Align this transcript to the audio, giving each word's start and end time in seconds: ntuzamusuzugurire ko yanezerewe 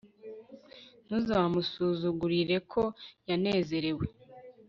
ntuzamusuzugurire 1.05 2.57
ko 2.71 2.81
yanezerewe 3.29 4.05